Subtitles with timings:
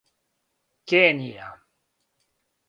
[0.91, 1.45] Кенија